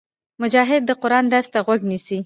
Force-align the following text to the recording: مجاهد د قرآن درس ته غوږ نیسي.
مجاهد 0.41 0.81
د 0.85 0.91
قرآن 1.01 1.25
درس 1.33 1.47
ته 1.53 1.59
غوږ 1.65 1.81
نیسي. 1.89 2.19